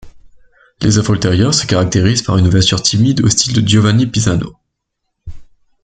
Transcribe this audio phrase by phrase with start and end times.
[0.81, 4.57] Les œuvres ultérieures se caractérisent par une ouverture timide au style de Giovanni Pisano.